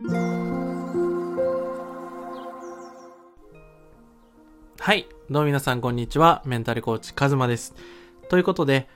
[0.00, 0.04] は
[4.94, 5.08] い。
[5.28, 6.40] どうも皆さんこんにちは。
[6.46, 7.74] メンタルコーチカズマです。
[8.28, 8.88] ということで、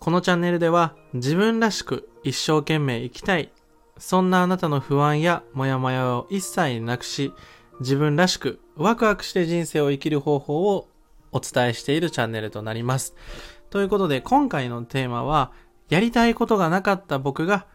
[0.00, 3.52] このチャンネルでは自分らしく一生懸命生きたい。
[3.96, 7.32] そんなあなたの不安やモヤモヤを一切なくし、
[7.78, 10.88] 自分らしくワクワクして人生を生きる方法を
[11.30, 13.14] お伝えしているチャンネルとなります。
[13.70, 15.52] ということで今回のテーマは、
[15.90, 17.66] やりたいことがなかった僕が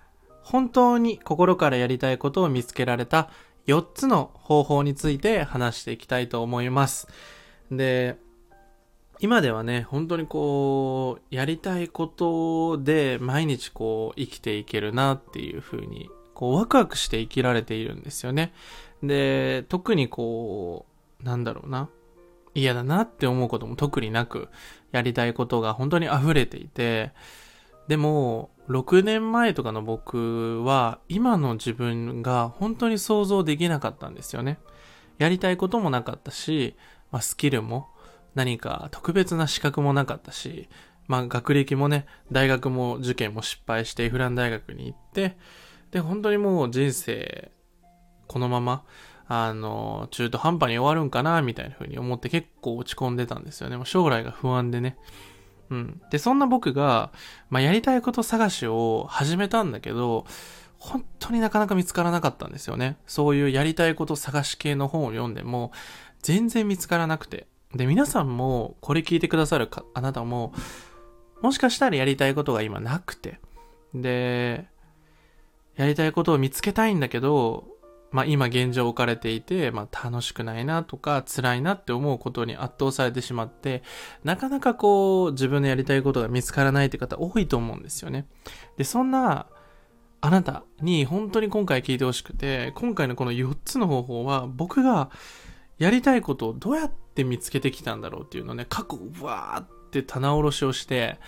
[0.46, 3.32] 本当に心からやりたいことを見つけられた
[3.65, 7.07] 4つの方法について話していきたいと思います。
[7.71, 8.18] で、
[9.19, 18.54] 今ではね、本当にこう、やりたいことで毎日こう生きていけるなっていう風に、こうワクワクして生きられているんですよね。
[19.02, 20.86] で、特にこ
[21.21, 21.89] う、なんだろうな。
[22.54, 24.50] 嫌だなって思うことも特になく、
[24.91, 27.14] やりたいことが本当に溢れていて、
[27.88, 34.58] でも、6年前とかの僕は、今の自分が本当に想像できなかったんですよね。
[35.17, 36.75] やりたいこともなかったし、
[37.11, 37.88] まあ、スキルも
[38.33, 40.67] 何か特別な資格もなかったし、
[41.08, 45.38] まあ学歴もね、大学も受験も失敗してフラン大学に行って、
[45.91, 47.52] で、本当にもう人生、
[48.27, 48.83] このまま、
[49.27, 53.77] あの、中途半端に終わるんかな、みたいな風に思って結構落ち込んでたんですよね。
[53.77, 54.97] もう将来が不安でね。
[55.69, 56.02] うん。
[56.11, 57.11] で、そんな僕が、
[57.49, 60.25] まあ、やりたいこと探しを始めたんだけど、
[60.77, 62.97] 本当になかなか見つからなかったんですよね。
[63.08, 65.71] そういうやりたいこと探し系の本を読んでも、
[66.21, 67.47] 全然見つからなくて。
[67.73, 70.53] で、皆さんも、これ聞いてくださるかあなたも、
[71.41, 73.39] もしかしたらやりたいことが今なくて。
[73.93, 74.67] で、
[75.75, 77.67] やりたいことを見つけたいんだけど、
[78.11, 83.84] まあ今現状置かれていて、まあ楽しくないなとか辛いなって思うことに圧倒されてしまって、
[84.23, 88.28] なかなかこう自分のやりたいことが見つからないって方多いと思うんですよね。
[88.78, 89.48] で、そんな
[90.22, 95.09] あなたに本当に今回聞いてほしくて、今回のこの4つの方法は僕が
[95.78, 101.20] やりたいことをどうやって見つけてきたんだろうっていうのをね、過去うわーって棚卸しをして、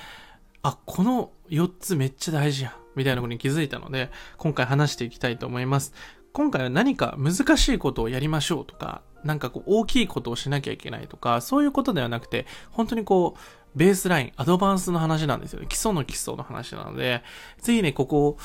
[0.64, 2.74] あ、この4つめっちゃ大事やん。
[2.98, 5.94] みたいなことに気づいたので、今回話していきたいと思います。
[6.34, 15.68] 今回は何か難しいことをやりましょうとか、なんかこう大きいことをしなきゃいけないとか、そういうことではなくて、本当にこう、ベースライン、アドバンスの話なんですよね。
[15.68, 17.24] 基礎の基礎の話なので、
[17.60, 18.38] ぜひね、ここを、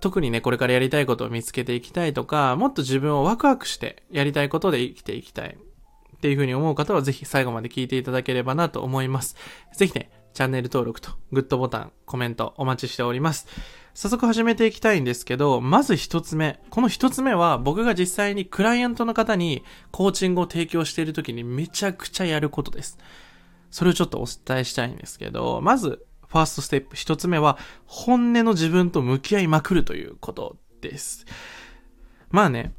[0.00, 5.56] 特にね、これからやりたいことを見つけていきたいとか、もっと自分をワクワクしてやりたいことで生きていきたい
[6.16, 9.36] っていうふうに思う方はぜひ最後まで聞いていただければなと思います。
[9.74, 13.46] ぜひね、チャンネル登録とグッドボタン、コメントお待ちしております。
[13.94, 16.60] 早速始めていきたいんですけど、まず一つ目。
[16.70, 22.98] この一つ目は僕が実際にクライアントの方にコーチングを提供している時にめちゃくちゃやることです。
[23.70, 31.26] それをちょっとお伝えしたいんですけど、まず、ファーストステップ一つ目は、本音の自分と向き合いまくるということです。
[32.30, 32.72] まあね、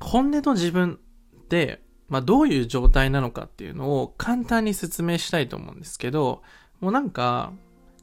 [0.00, 0.98] 本音の自分
[1.36, 6.42] って、まあどういう状態なのかっていうのを簡単に説明したいと思うんですけど、
[6.80, 7.52] もうなんか、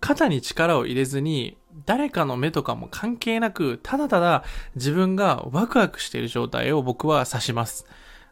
[0.02, 4.44] 肩に力を入れずに、誰かの目とかも関係なく、ただただ
[4.76, 7.86] 自分がワクワクしている状態を僕は指します。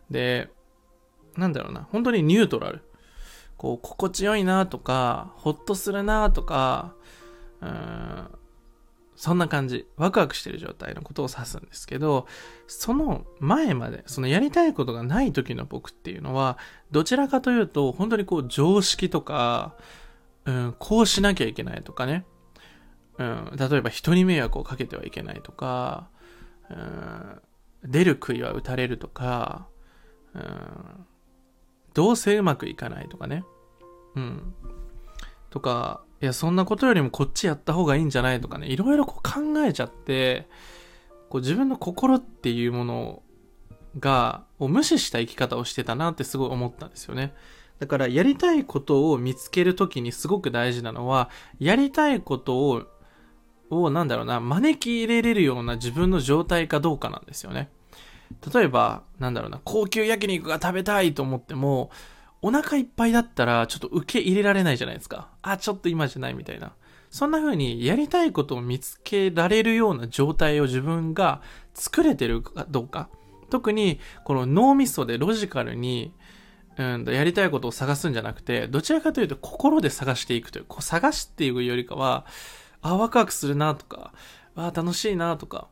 [0.09, 0.50] で、
[1.38, 2.81] なんだろうな、本当にニュートラル。
[3.56, 6.94] こう、心地よいなとか、ほっとするなとか、
[7.62, 8.28] うん、
[9.16, 9.86] そんな感じ。
[9.97, 12.25] ワクワクしている状態のことを指すんですけど、
[12.68, 16.57] その前まで、そのやりたいことがない時の僕っていうのは、
[16.91, 19.75] どちらかというと、本当にこう、常識とか、
[20.45, 22.25] うん、こうしなきゃいけないとかね。
[23.17, 26.07] うん、例えば人に迷惑をかけてはいけないとか、
[26.69, 27.41] うん、
[27.83, 29.67] 出る杭は打たれるとか、
[30.33, 31.05] うん、
[31.94, 33.44] どうせうまくいかないとかね。
[34.16, 34.53] うん。
[35.50, 40.47] とか、いや、そんなことよりもこっちやった方がいいんじゃないとかね、いろいろこう考えちゃって、
[41.29, 43.23] こう自分の心っていうもの
[44.00, 47.33] が、を無視した生き方をしてたなってすごい思ったんですよね。
[47.79, 51.29] だから、やりたいことを見つけるときにすごく大事なのは、
[51.59, 52.84] やりたいことを
[53.69, 57.69] を、なんだろうな、招き入れれるような自分の状態かどうかなんですよね。
[58.54, 61.92] 例えば、なんだろうな、高級焼肉が食べたいと思っても、
[62.42, 65.30] お腹いっぱいだったら、ちょっと受け入れられないじゃないですか。
[65.42, 66.74] あ、ちょっと今じゃないみたいな。
[67.09, 71.42] そんな風にやりたいことを見つけられるような状態を自分が
[71.74, 73.09] 作れてるかどうか。
[73.50, 76.13] 特に、この脳みそでロジカルに、
[76.80, 82.26] うん、やりたいことを探すんじゃなくて、どちらかというと心で探していくという、こう探すっていうよりかは、
[82.81, 84.14] あ、ワクワクするなとか、
[84.56, 85.68] あ、楽しいなとか、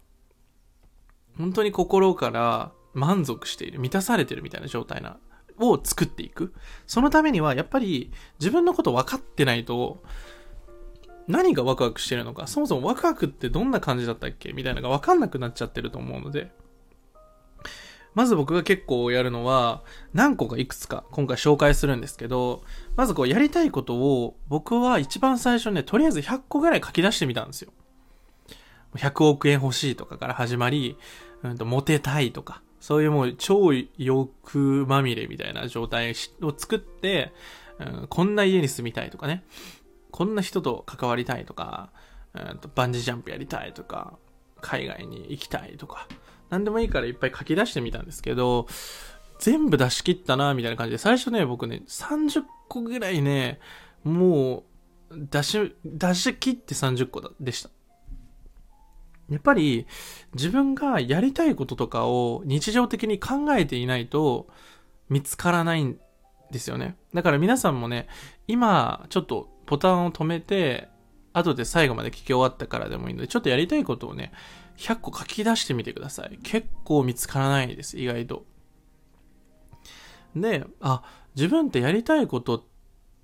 [1.37, 5.17] 本当に心から満足している、満たされてるみたいな状態な、
[5.57, 6.53] を作っていく。
[6.87, 10.03] そのためには、やっぱり自分のこと分かってないと、
[11.29, 16.51] 何がワクワクしてるのか、そもそもワクワクってどんな感じだったっけみたいなのがわかんなくなっちゃってると思うので、
[18.17, 22.63] まず僕が結構やるのは、何個かいくつか今回紹介するんですけど、
[22.95, 27.71] まずこうやりたいことを僕は一番最初ね、とりあえず100個ぐらい書き出してみたんですよ。
[28.95, 30.97] 100億円欲しいとかから始まり、
[31.43, 37.33] うんと、モテたいとか、そういうもう超欲まみれみたいな状態を作って、
[37.77, 39.43] うん、こんな家に住みたいとかね。
[40.09, 41.91] こんな人と関わりたいとか、
[42.33, 44.17] うんと、バンジージャンプやりたいとか、
[44.59, 46.07] 海外に行きたいとか、
[46.49, 48.67] 何でもいいからいっぱい書き出してみたんですけど、
[49.39, 53.59] 全部出し切ったな、みたいな感じで、最初ね、僕ね、30個ぐらいね、
[54.03, 54.63] も
[55.11, 57.69] う、出し、出し切って30個でした。
[59.29, 59.85] やっぱり、
[60.33, 64.47] 自分がやりたいこととかを日常的に考えていないと
[65.09, 65.99] 見つからないん
[66.51, 66.97] ですよね。
[67.13, 68.07] だから皆さんもね、
[68.47, 70.87] 今、ちょっとボタンを止めて、
[71.33, 74.31] 後で最後まで聞き終わったからでもいいので、ちょっとやりたいことをね、
[74.77, 76.39] 100個書き出してみてください。
[76.43, 78.45] 結構見つからないです、意外と。
[80.35, 81.03] で、あ、
[81.35, 82.63] 自分ってやりたいことっ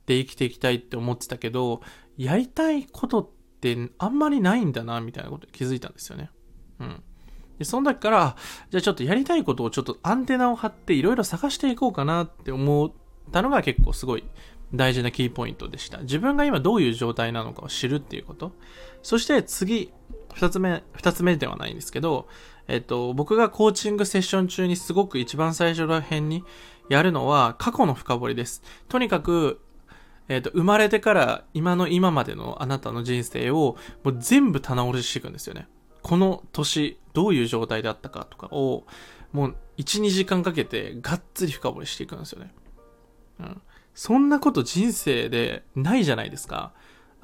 [0.05, 1.81] て生きていきたいって思ってたけど、
[2.17, 3.29] やりたいことっ
[3.61, 6.29] てあんまりないんだな、みたいなことに気づいたんですよね。
[6.79, 7.03] うん。
[7.59, 8.35] で、その時から、
[8.71, 12.91] じゃあちょっとやりたいことをちょっとアンテナを張っていろいろ探していこうかなって思っ
[13.31, 14.23] たのが結構すごい
[14.73, 15.99] 大事なキーポイントでした。
[15.99, 18.53] 自分が今どういう状態なのかを知るっていうこと。
[19.03, 19.91] そして次、
[20.33, 22.27] 二つ目、二つ目ではないんですけど、
[22.67, 26.43] えっと、僕がコーチングセッション中にすごく一番最初ら辺に
[26.89, 28.61] やるのは過去の深掘りです。
[28.87, 29.59] とにかく、
[30.29, 35.67] えっと、生まれてから今の今までのあなたの人生をもう全部棚卸ししていくんですよね。
[36.01, 38.85] この年、どういう状態であったかとかを、
[39.31, 42.53] もう1、2時間かけてがっつり深掘りしていくんですよね。
[43.39, 43.61] うん。
[43.95, 46.73] そんなこと人生でないじゃないですか。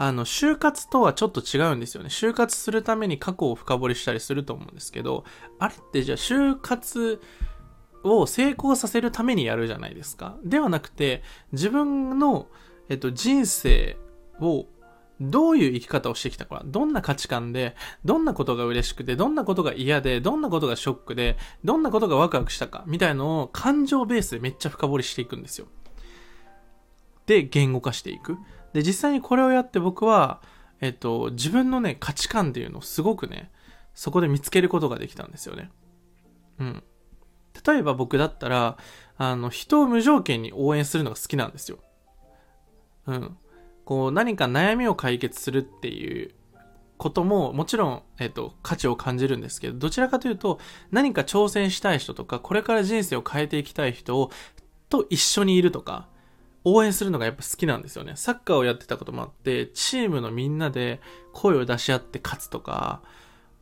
[0.02, 2.10] あの、就活とはちょっと違うんですよね。
[2.10, 5.26] 就活するために過去を深掘りしたりすると思うんですけど、
[5.60, 7.22] あれってじゃあ就活
[8.06, 10.38] を成功させるためにやるじゃないですか。
[10.42, 12.48] ではなくて、自分の、
[12.88, 13.98] えっと、人生
[14.40, 14.68] を
[15.20, 17.76] どういう生き方をしてきたか、どんな価値観で、
[18.06, 25.68] どんなことが嬉しくて、どんなことが嫌で、どんなことがショックで、どんなことがワクワクしたか、みたいのを感情ベースでめっちゃ深掘りしていくんですよ。
[27.26, 28.38] で、言語化していく。
[28.74, 30.42] で、実際にこれをやって僕は、
[30.82, 33.52] えっと、自分のね、価値観っていうのをすごくね、
[33.94, 35.72] そこで見つけることができたんですよね。
[36.60, 36.84] うん。
[37.66, 38.78] 例えば僕だったら、
[39.18, 41.80] あの、人を無条件に応援するのが好きなんですよ。
[43.08, 43.38] うん。
[43.84, 46.34] こう、何か悩みを解決するっていう
[46.98, 50.60] ことも、もちろん、えっと、価値を感じるんですけど、どちらかというと、
[50.92, 54.32] 何か挑戦したい人とか、これから人生を変えていきたい人を、
[54.90, 56.08] と一緒にいるとか、
[56.64, 58.14] 応援するのがやっぱ好きなんですよね。
[58.16, 61.00] サッカーをやってたこともあって、チームのみんなで
[61.34, 63.02] 声を出し合って勝つとか、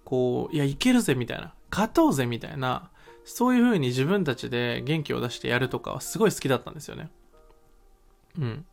[0.04, 2.90] こう、いや、いけるぜみたいな、勝とうぜみたいな、
[3.24, 7.12] そういう風に自分たちで元気を出してやるとかはすごい好きだったんですよね。
[8.40, 8.66] うん。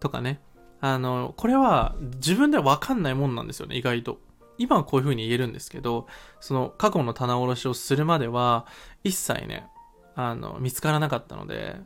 [0.00, 0.40] とかね。
[0.80, 4.20] あの、これは自分ではわかんないもんなんですよね、意外と。
[4.58, 6.06] 今はこういう風に言えるんですけど、
[6.40, 8.66] その過去の棚卸しをするまでは、
[9.02, 9.66] 一切ね、
[10.14, 11.80] あの、見つからなかったので、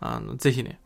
[0.00, 0.80] あの、ぜひね、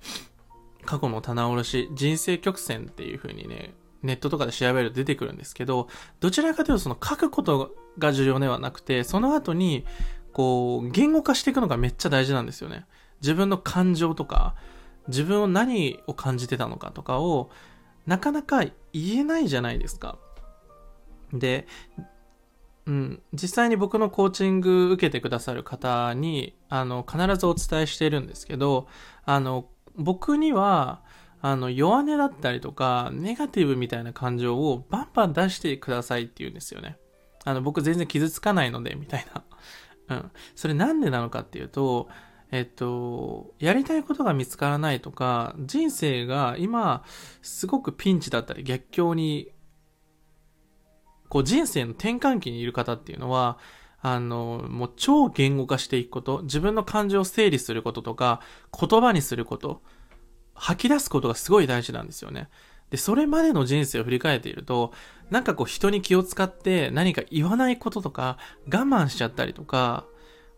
[0.85, 5.89] 過去の棚卸し、人生曲線っていう風にね、ネットとかで調べると出てくるんですけど、
[6.21, 9.85] どちらかというとその書くことが重要ではなくて、その後に、
[10.33, 12.87] こう、言語化していくのがめっちゃ大事なんですよね。
[13.21, 14.57] 自分の感情とか、
[15.09, 17.51] 自分を何を感じてたのかとかを、
[18.07, 20.19] なかなか言えないじゃないですか。
[21.33, 21.67] で、
[22.87, 28.89] うん、実際に僕のコーチング受けてくださる方に、あの、必ずお伝えしているんですけど、
[29.25, 31.03] あの、僕には、
[31.41, 36.99] あの、弱音だったりとか、ネガティブみたいな感情をバンバン出してくださいって言うんですよね。
[37.45, 39.27] あの、僕全然傷つかないので、みたい
[40.09, 40.17] な。
[40.17, 40.31] うん。
[40.55, 42.09] それなんでなのかっていうと、
[42.53, 47.05] えっと、やりたいことが見つからないとか、人生が今、
[47.41, 49.49] すごくピンチだったり逆境に
[51.33, 53.57] こう人生の転換期にいる方っていうのは、
[54.03, 58.43] あの、もう超言語化していくこと、自分の感情を整理することとか、
[58.79, 59.81] 言葉にすること、
[60.53, 62.51] 吐き出すことがすごい大事なんですよね。
[62.91, 64.93] で、それまでの人生を振り返っていると、
[65.31, 68.37] なんかこう人に気を使って何か言わないこととか、
[68.67, 70.05] 我慢しちゃったりとか、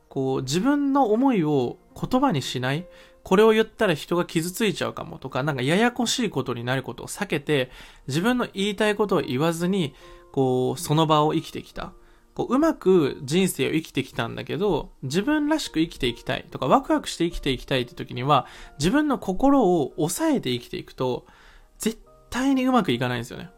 [0.09, 2.85] こう自分の思いを言葉にしない、
[3.23, 7.71] これを言ったら人が傷ついちゃうかもとか、なんかややこしいことになることを避けて、
[8.09, 9.95] 自分の言いたいことを言わずに、
[10.35, 11.93] こう、その場を生きてきた。
[12.35, 18.49] こう、うまく人生を生きてきたんだけど、自分らしく生きていきたいとか、ワクワクして生きていきたいって時には、
[18.81, 21.25] 自分の心を抑えて生きていくと、
[21.79, 22.00] 絶
[22.31, 23.50] 対にうまくいかないんですよね。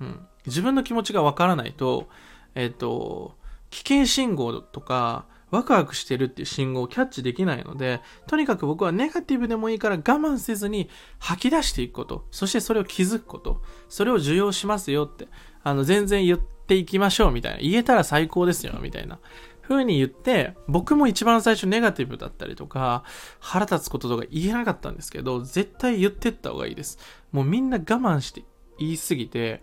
[0.00, 0.26] うん。
[0.46, 2.08] 自分の気持ちがわからないと、
[2.54, 3.36] えっ、と、
[3.68, 15.28] 危険信号とか、ワクワクしてるっていう信号をキャッチできないので、とにかく僕はネガティブでもいいから我慢せずに吐き出していくこと、そしてそれを気づくこと、それを受容しますよって、
[15.66, 19.18] あの、全然言っていきましょうみたいな、言えたら最高ですよみたいな。
[19.62, 23.02] 風に言って、僕も一番最初ネガティブだったりとか、
[23.40, 27.00] 腹立つこととか言えなかったんですけど、絶対言ってった方がいいです。
[27.32, 28.44] もうみんな我慢して
[28.78, 29.60] 言いすぎて、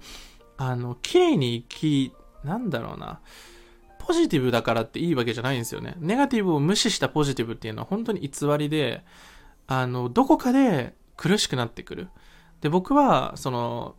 [0.57, 3.21] あの、綺麗に生き、なんだろうな。
[3.97, 5.95] ポジティブだからっていいわけじゃないんですよね。
[5.99, 9.05] ネガティブを無視したポジティブっていうのは本当に偽りで、
[9.67, 12.09] あの、どこかで苦しくなってくる。
[12.59, 13.95] で、僕は、その、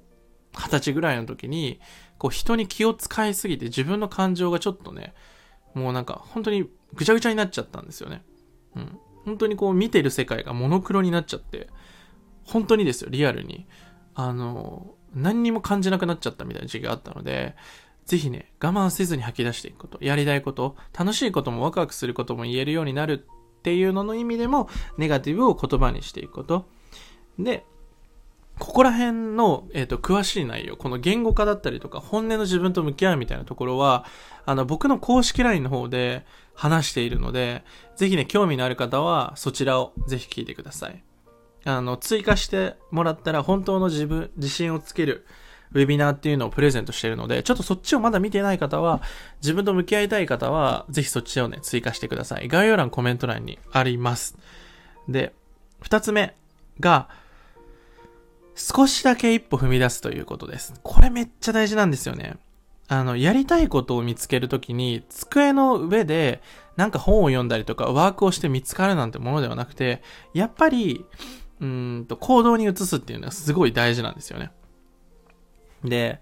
[0.57, 1.81] 二十歳ぐらいの時に、
[2.19, 5.15] こう人に気を使いすぎて自分の感情がちょっとね、
[5.75, 8.23] もうなんか本当にぐちゃぐちゃになっちゃったんですよね。
[8.77, 8.99] うん。
[9.25, 11.69] 本当にこう見てる世界がモノクロになっちゃって、
[12.45, 13.67] 本当にですよ、リアルに。
[14.15, 17.57] あの、何にも感じなくなっちゃったみたいな時期があったので、
[18.05, 23.27] ぜひね、我慢せずに吐き出していくこと、やりたいこと、楽しいこともワクワクすることも言えるようになる
[23.59, 24.69] っていうのの意味でも、
[24.99, 26.69] ネガティブを言葉にしていくこと。
[27.39, 27.65] で、
[28.59, 34.05] ここら辺の、え、ー、と、詳しい内容、この言語化だったりとか、本音の自分と向き合うみたいなところは、
[34.47, 37.65] あの、僕の公式 LINE の方で話しているので、
[37.97, 41.03] ぜひね、興味のある方は、そちらをぜひ聞いてください。
[41.65, 45.27] あの、追加してもらったら、本当の自分、自信をつける、
[45.73, 49.03] ウェビナーっていうのをプレゼントしているので、ちょっとそっちをまだ見てない方は、
[49.43, 52.47] 自分と向き合いたい方は、ぜひそっちをね、追加してください。
[52.47, 54.39] 概要欄、コメント欄にあります。
[55.09, 55.33] で、
[55.81, 56.37] 二つ目
[56.79, 57.09] が、
[58.55, 60.75] 少しだけ一歩踏み出すということです。
[60.83, 62.37] これめっちゃ大事なんですよね。
[62.89, 66.43] あの、やりたいことを見つけるときに、机の上で
[66.77, 71.05] なんか本を読んだりとかワークをして見つかるなんてものではなくて、やっぱり、
[71.61, 74.51] うんと、行動に移すっていうのはすごい大事なんですよね。
[75.85, 76.21] で、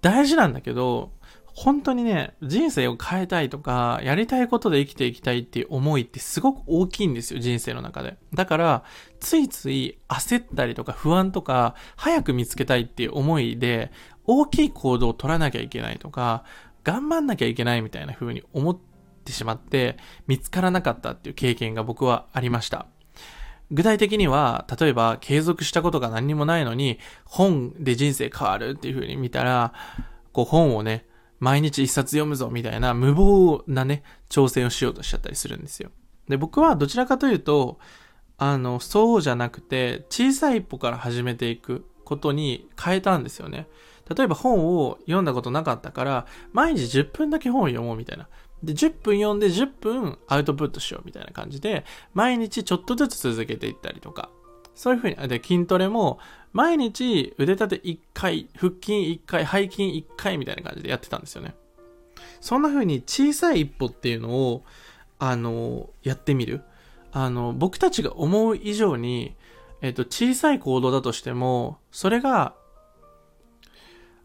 [0.00, 1.10] 大事なんだけど、
[1.60, 8.16] 本当にね、人生を変えたいとか、やりたいことで生きていきたいっていう思いってすごく大きいんですよ、人生の中で。
[8.32, 8.84] だから、
[9.18, 13.90] ついつい焦ったりとか不安とか、早く見つけたいっていう思いで、
[14.24, 16.44] 大きい行動を取らなきゃいけないとか、
[16.84, 18.78] 頑張んなきゃいけないみたいな風に思っ
[19.24, 19.96] てしまって、
[20.28, 22.86] 見つからなかったっていう経験が僕はありました。
[23.72, 29.72] 具体的には、例えば継続したことが何にもないのに、本で人生変わるっていう風に見たら、
[30.32, 31.07] こう本をね、
[31.40, 35.90] 毎日一冊読むぞみたいな無謀なね、挑戦をしようとしちゃったりするんですよ。
[36.28, 37.78] で、僕はどちらかというと、
[38.36, 43.66] あの、そうじゃなくて、小さい一歩から始めていくことに変えたんですよね。
[44.14, 48.28] 例えば本を読んだことなかったから、毎日10分だけ本を読もうみたいな。
[48.62, 54.30] で、10分読んで10分アウトプットしようみたいな感じで、毎日ちょっとずつ続けていったりとか、
[54.78, 56.20] そういうふうに、で、筋トレも、
[56.52, 61.56] 毎日腕立て1回、腹筋1回、背筋1回みたいな感じでやってたんですよね。
[62.40, 64.64] そんな風に小さい一歩っていうのを、
[65.18, 66.62] あの、やってみる。
[67.10, 69.34] あの、僕たちが思う以上に、
[69.82, 72.54] えっと、小さい行動だとしても、それが、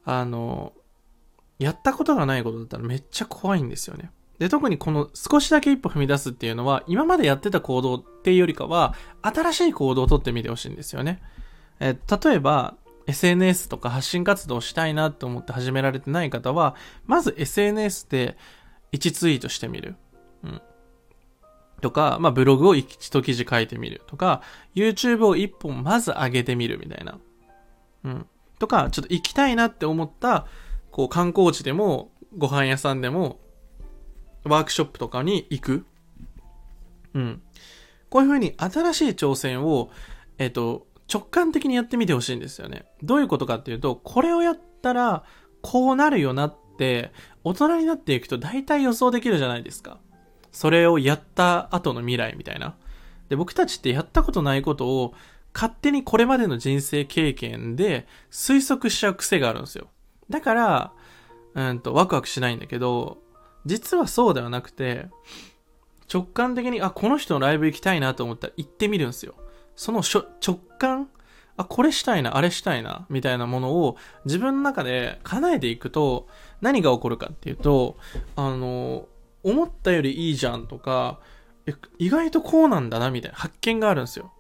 [0.06, 0.74] あの、
[1.58, 4.12] やったことがないことだったらめっちゃ怖いんですよね。
[4.40, 11.22] で、特にこの少しだけ一歩踏み出すっていうのは、今までやってた行動っていうよりかは、新しい行動をとってみてほしいんですよね。
[11.80, 12.76] え例えば、
[13.08, 16.76] SNS とか発信活動したいなと思って始められてない方は、
[17.06, 18.38] まず SNS で
[18.92, 19.96] 1ツイートしてみる。
[20.44, 20.62] うん。
[21.82, 24.42] とか、まあ、ブログを1記事書いてみるとか、
[24.74, 27.20] YouTube を1本まず上げてみるみたいな。
[28.06, 28.26] うん。
[28.58, 30.48] とか、ちょっと行きたいなって思った、
[30.92, 33.40] こう観光地でも、ご飯屋さんでも、
[34.44, 35.86] ワークショップとかに行く。
[37.14, 37.42] うん。
[38.10, 39.90] こういうふうに新しい挑戦を、
[40.38, 42.86] えっ、と、直感的にやってみてほしいんですよね。
[43.02, 45.24] どういうことかっていうと、これをやったら、
[45.62, 47.12] こうなるよなって、
[47.44, 50.00] 大人になっていくと大体予想できるじゃないですか。
[50.52, 52.76] それをやった後の未来みたいな。
[53.30, 55.14] で、僕たちってやったことないことを、
[55.54, 59.88] 勝手にこれまでの人生経験で推測しちゃう癖があるんですよ。
[60.30, 60.94] だから、
[61.56, 63.23] うんと、ワクワクしないんだけど、
[63.66, 65.08] 実はそうではなくて、
[66.14, 69.36] 直感的に、あ、この人のライブ行きたいなと思ったら行ってみるんですよ。
[69.76, 71.10] その直感、
[71.58, 76.28] あ、これしたいな、あれしたいな、みたいなものを自分の中で叶えていくと、
[76.62, 77.98] 何が起こるかっていうと、
[78.36, 79.08] あの、
[79.44, 81.20] 思ったよりいいじゃんとか、
[81.98, 84.32] 意外とこうなんだな、みたいな発見があるんですよ。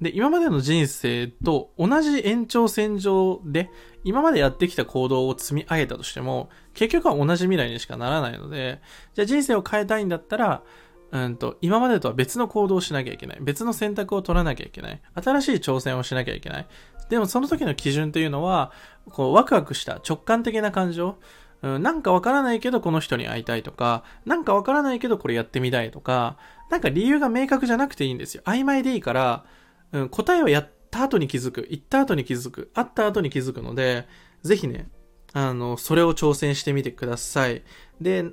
[0.00, 3.70] で、今までの人生と同じ延長線上で、
[4.04, 8.80] 今までやってきた行動を積み上げたとしても、結局は同じ未来にしかならないので、
[9.14, 10.62] じゃあ人生を変えたいんだったら、
[11.10, 13.38] うんと、今までとは別の行動をしなきゃいけない。
[13.40, 15.00] 別の選択を取らなきゃいけない。
[15.14, 16.66] 新しい挑戦をしなきゃいけない。
[17.08, 18.72] でもその時の基準というのは、
[19.10, 21.16] こう、ワクワクした直感的な感情。
[21.62, 26.36] うん、なんかわからないけどこの人に会いたいとか、なんかわからないけどこれやってみたいとか、
[26.70, 28.42] なんか理由が明確じゃなくていいんですよ。
[28.44, 29.44] 曖昧でいいから、
[29.92, 34.06] うん、答えをやった後に気づく、言った後に気づく、会った後に気づくので、
[34.42, 34.88] ぜひね、
[35.32, 37.62] あの、それを挑戦してみてください。
[38.00, 38.32] で、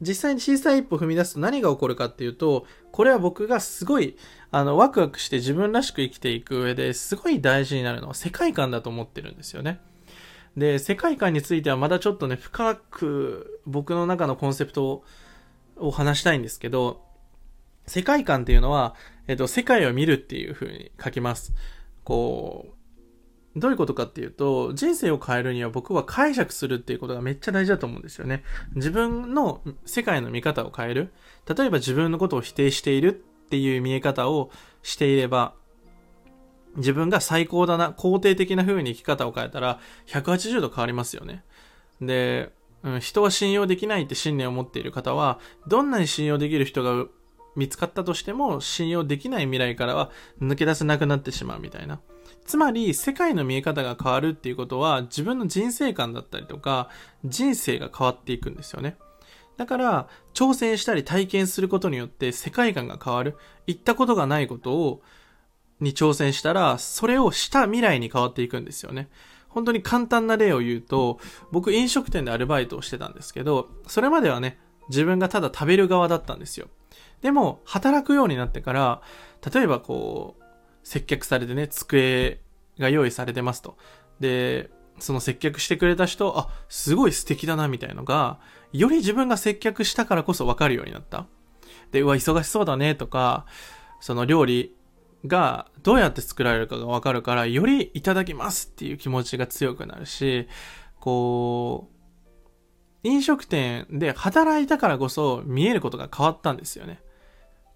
[0.00, 4.16] 実際に小さい一歩踏み出すと何が起こるかっていうと、これは僕がすごい、
[4.50, 9.80] あの、ワクワクして自分らしく生きていく上ですごい大事になるのは世界観だと思ってるんですよね。
[10.56, 15.04] で、世界観についてはまだちょっとね、深く僕の中のコンセプト
[15.76, 17.02] を話したいんですけど、
[17.90, 18.94] 世界観っていうのは、
[19.26, 21.52] えっと、世界を見るっていう風に書きます。
[22.04, 22.68] こ
[23.56, 28.44] う、どういうことかっていうと、人生を変えるには僕は解釈するっていうことがめっちゃ大事だと思うんですよね。
[28.76, 31.12] 自分の世界の見方を変える。
[31.52, 34.52] 例えば自分のことを否定しているっていう見え方を
[34.84, 35.54] していれば、
[36.76, 41.42] 自分が最高だな、肯定的な風に生き方を変えたら、180度変わりますよね。
[42.00, 42.52] で、
[42.84, 47.06] うん、人は信用できないって信念を持っている方は、どんなに信用できる人が
[47.56, 52.00] 見つかったとしても、信用できない未来からは抜け出せなくなってしまうみたいな。
[52.46, 56.88] つまり、世界の見え方が変わるっていうことは、自分の人生観だったりとか、
[57.24, 58.96] 人生が変わっていくんですよね。
[59.56, 63.36] だから、挑戦したり体験することによって世界観が変わる。
[63.66, 65.02] 行ったことがないことを、
[65.80, 69.08] に挑戦したら、それをした未来に変わっていくんですよね。
[69.48, 71.18] 本当に簡単な例を言うと、
[71.50, 76.68] 僕飲食店でアルバイトをしてたんですけど、それまではね、自分がただ食べる側だったんですよ。
[77.22, 79.02] でも、働くようになってから、
[79.52, 80.42] 例えばこう、
[80.82, 82.40] 接客されてね、机
[82.78, 83.76] が用意されてますと。
[84.20, 88.38] で、その接客してくれた人、あ、すごい素敵だな、みたいのが、
[88.72, 91.26] より自分が接客したからこそ分かるようになった。
[91.90, 93.46] で、うわ、忙しそうだね、とか、
[94.00, 94.74] その料理
[95.26, 100.48] がどうやって作られるかが分かるから、よりいただきますっていう気持ちが強くなるし、
[100.98, 102.00] こう、
[103.02, 107.02] 飲食店で働いたからこそ見えることが変わったんですよね。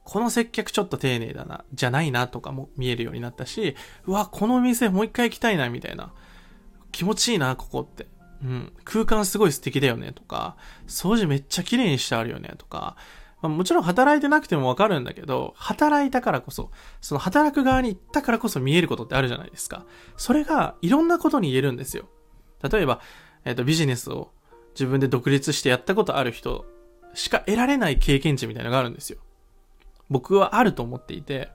[0.04, 3.74] この接客ちょっと丁寧だな、じゃないなとかも見えるようになったし、
[4.06, 6.12] うわ、この店もう一回行きたいな、みたいな。
[6.92, 8.06] 気持ちいいな、ここって。
[8.42, 8.72] うん。
[8.84, 12.96] 空間すごい素敵だよね、とか、掃除めっちゃ綺麗にしてあるよね、とか。
[13.40, 19.86] まあ、もちろん働いてなくてもわかるんだけど、働いたからこそ、その働く側に行ったからこそ見えることってあるじゃないですか。
[20.16, 22.08] それがいろんなことに言えるんですよ。
[22.62, 23.00] 例えば、
[23.44, 24.32] えっ、ー、と、ビジネスを
[24.74, 26.66] 自分で独立してやったことある人
[27.14, 29.18] しか得られない経験値みたいなのがあるんですよ。
[30.10, 31.50] 僕はあると思っていて、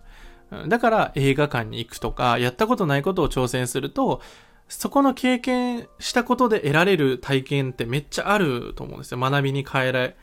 [0.68, 4.22] だから映画館に行くとか、やったことないことを挑戦すると、
[4.68, 9.20] そこの経験したことで得られる体験ってめっちゃあると思うんですよ。
[9.20, 10.16] 学びに変え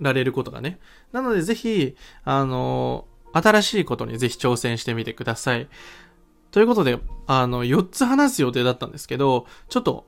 [0.00, 0.78] られることがね。
[1.12, 5.68] なのでぜひ、あの、新しいことにぜひ挑戦してみてください。
[6.50, 10.06] ということで、あの、4つ話す予定だったんですけど、ちょっと、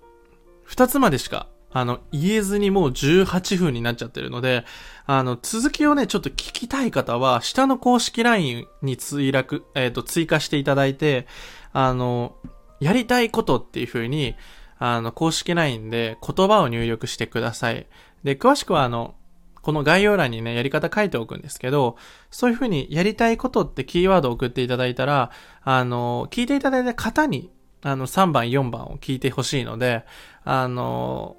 [0.68, 4.64] 2つまでしかあの、言えずにもう18分になっちゃってるので、
[5.06, 11.26] あの、続きをね、ちょっと聞きたい方は、下の公式 LINE に追落、えっ、ー、と、追加していただいて、
[11.72, 12.36] あの、
[12.80, 14.34] やりたいことっていう風に、
[14.78, 17.86] あの、公式 LINE で言葉を入力してください。
[18.24, 19.14] で、詳しくはあの、
[19.62, 21.96] この概要欄にね、やり方書いておくんですけど、
[22.30, 25.30] そういう風にやりたいことってキーワードを送っていただいたら、
[25.62, 27.50] あの、聞いていただいた方に、
[27.82, 30.04] あの、3番、4番を聞いてほしいので、
[30.44, 31.36] あの、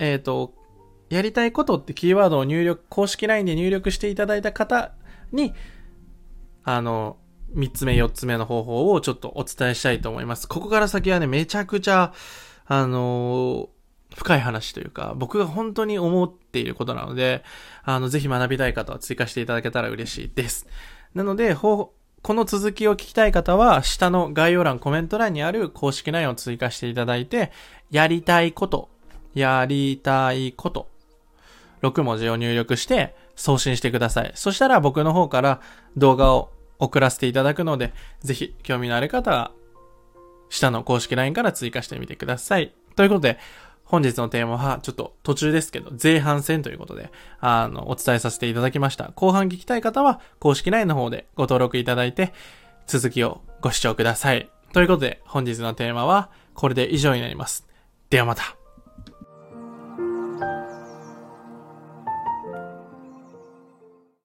[0.00, 0.54] えっ、ー、と、
[1.10, 4.92] やりたいことってキーワードを入力、公式 LINE で入力していただいた方
[5.30, 5.54] に、
[6.64, 7.18] あの、
[7.54, 10.48] 3つ目、4つ目の方法をちょっとお伝えしたいと思います。
[10.48, 12.12] ここから先はね、めちゃくちゃ、
[12.66, 13.68] あの
[14.14, 17.44] 深い話というか、僕が本当に思っていることなので、
[17.82, 20.66] あの、ぜひ学びたい方は追加していただけたら嬉しいです。
[21.14, 21.92] なので、こ
[22.24, 27.50] の続きを聞きたい方は、下の概要欄、コメント欄にある公式 LINE を追加していただいて、
[27.90, 28.88] やりたいこと
[29.34, 30.88] やりたいこと、
[31.82, 34.32] 6文字を入力して送信してください。
[34.34, 35.60] そしたら僕の方から
[35.96, 39.52] 動画を送らせていただくので、ぜひ興味のある方は、
[40.48, 42.74] 下の公式 LINE から追加してみてください。
[42.96, 43.38] ということで、
[43.84, 49.10] 本日のテーマは、ちょっと途中ですけど、前半戦ということで、あの、お伝えさせていただきました。
[49.16, 52.32] 後半聞きたい方は、公式 LINE の方でご登録いただいて、
[52.86, 54.48] 続きをご視聴ください。
[54.72, 57.66] ということで、本日のテーマは、これで以上になります。
[58.10, 58.59] ではまた。